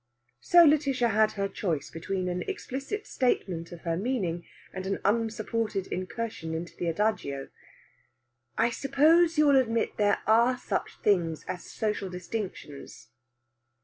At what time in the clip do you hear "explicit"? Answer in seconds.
2.47-3.05